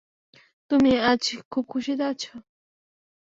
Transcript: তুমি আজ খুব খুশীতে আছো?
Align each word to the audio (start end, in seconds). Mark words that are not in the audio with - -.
তুমি 0.71 0.91
আজ 1.01 1.23
খুব 1.51 1.63
খুশীতে 1.67 2.03
আছো? 2.03 2.33